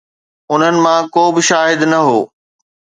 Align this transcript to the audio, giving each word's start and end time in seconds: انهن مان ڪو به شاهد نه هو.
انهن 0.51 0.75
مان 0.83 1.01
ڪو 1.13 1.23
به 1.33 1.41
شاهد 1.49 1.79
نه 1.91 1.99
هو. 2.07 2.19